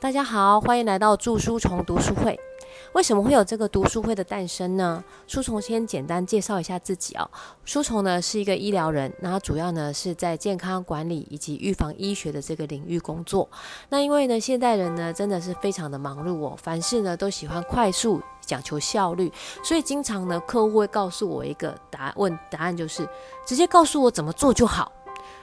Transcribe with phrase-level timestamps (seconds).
[0.00, 2.40] 大家好，欢迎来到祝书虫读书会。
[2.94, 5.04] 为什么会有这个读书会的诞生呢？
[5.26, 7.30] 书虫先简单介绍一下自己哦。
[7.66, 13.46] 书虫呢是一个医疗人，那主要呢是在健康管理以及预防医学的这个领域工作。
[13.90, 19.30] 那因为呢现代人呢真的是非常的忙碌哦，凡事呢都喜欢快速，讲求效率，
[19.62, 23.06] 所以经常呢客户会告诉我一个答案，问答案就是
[23.46, 24.90] 直接告诉我怎么做就好。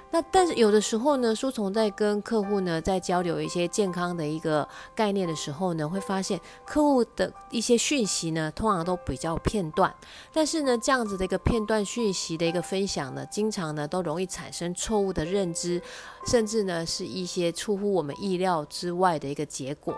[0.09, 9.93] 那但是有的时候呢，书虫在跟客户呢在交流一些健康的一个概念的时候呢，会发现客户的一些讯息呢，通常都比较片段。
[10.31, 15.81] 但是呢，这样子的一个片段讯息的一个分享呢，经常呢都容易产生错误的认知，
[16.26, 19.93] 甚至呢是一些出乎我们意料之外的一个结果。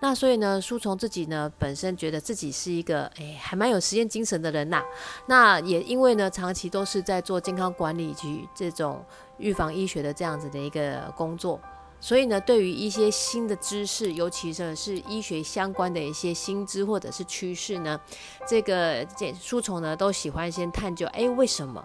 [0.00, 4.82] 那所以呢，书虫自己呢本身觉得自己是一个诶还蛮有实验精神的人呐。
[5.26, 9.04] 那也因为呢长期都是在做健康管理及这种。
[9.38, 11.60] 预防医学的这样子的一个工作，
[11.98, 18.00] 所以呢，对于一些新的知识，尤其是是医学相关的一些新知或者是趋势呢，
[18.46, 21.84] 这个简书虫呢都喜欢先探究，哎，为什么？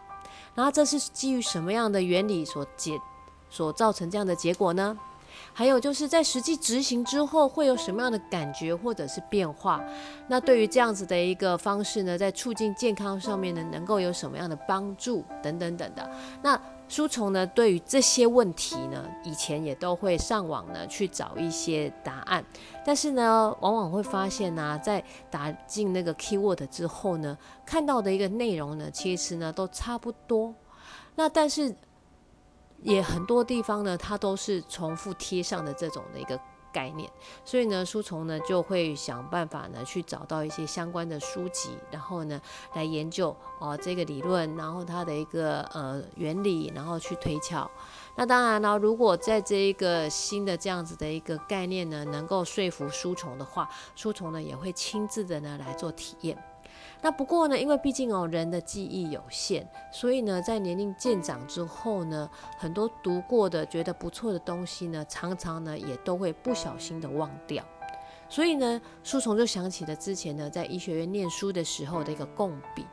[0.54, 2.96] 然后这是基于什么样的原理所结
[3.50, 4.96] 所造成这样的结果呢？
[5.54, 9.84] 还有就是在实际执行之后会有什么样的感觉或者是变化？
[10.28, 16.10] 那对于这样子的一个方式呢，在促进健康上面呢，能够有什么样的帮助等等等的？
[16.42, 22.44] 那书虫呢，对于这些问题呢，以前也都会上网呢去找一些答案，
[22.86, 30.56] 但是呢，往往会发现呢，在打进那个 keyword 之后呢，看到的一个内容呢，其实呢都差不多。
[31.16, 31.76] 那但是。
[32.82, 36.40] 也很多地方呢，它都是重复贴上的这种的一个
[36.72, 37.10] 概念，
[37.44, 42.40] 所以呢，书虫呢就会想办法呢去找到一些相关的书籍，然后呢
[42.76, 47.70] 来研究哦这个理论，然后它的一个呃原理，然后去推敲。
[48.16, 56.38] 那当然呢，如果在这一个新的这样子的一个概念呢，能够说服书虫的话，书虫呢也会亲自的呢来做体验。
[57.02, 67.64] 那不过呢，因为毕竟哦，人的记忆有限，所以呢，在年龄渐长之后呢，很多读过的、觉得不错的东西呢，常常呢也都会不小心的忘掉。
[68.28, 72.86] 所以呢，书虫就想起了之前呢，在医学院念书的时候的一个共笔。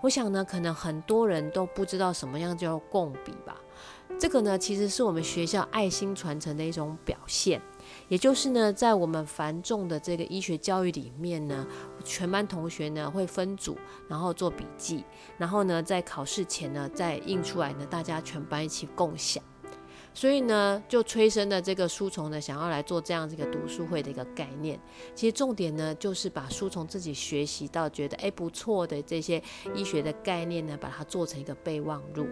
[0.00, 3.56] 我想呢，可能很多人都不知道什么样叫共笔吧。
[4.18, 7.60] 这个呢，其实是我们学校爱心传承的一种表现。
[8.08, 11.66] 也就是呢，在我们繁重的这个医学教育里面呢，
[12.02, 15.04] 全班同学呢会分组，然后做笔记，
[15.38, 19.42] 然后呢在考试前呢再印出来呢，大家全班一起共享。
[20.14, 24.78] 所以呢，就催生了这个书虫呢，想要来做这样这个读书会的一个概念。
[25.14, 29.42] 其实重点呢，就是把书虫自己学习到觉得哎不错的这些
[29.74, 32.26] 医学的概念呢，把它做成一个备忘录。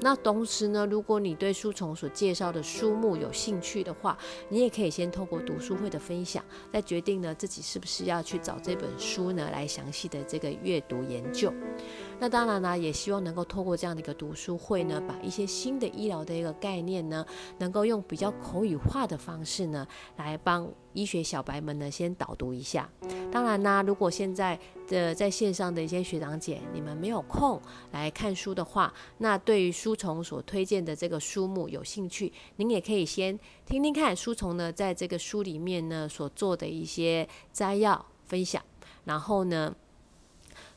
[0.00, 4.16] 那同时呢，如果你对书虫所介绍的书目有兴趣的话，
[4.48, 11.52] 你也可以先透过读书会的分享，再决定呢自己是不是要去找这本书呢来详细的这个阅读研究。
[12.20, 17.24] 那当然呢，也希望能够透过这样的一个读书会呢，把一些新的医疗的一个概念呢。
[17.58, 19.86] 能够用比较口语化的方式呢，
[20.16, 22.88] 来帮医学小白们呢先导读一下。
[23.30, 24.58] 当然呢，如果现在
[24.88, 27.60] 的在线上的一些学长姐，你们没有空
[27.92, 38.62] 来看书的话，那对于书虫所推荐的这个书目有兴趣，您也可以先听听看书虫呢在这个书里面呢所做的一些摘要分享，
[39.04, 39.74] 然后呢。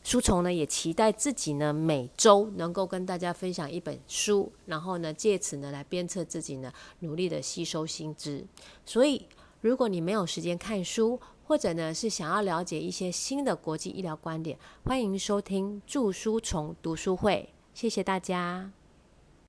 [0.08, 8.48] 书虫呢也期待自己呢每周能够跟大家分享一本书，然后呢借此呢来鞭策自己呢努力的吸收新知。
[8.86, 9.28] 所以，
[9.60, 17.50] 如果你没有时间看书，或者呢是想要了解一些新的国际医疗观点，欢迎收听祝书虫读书会。
[17.74, 18.72] 谢谢大家。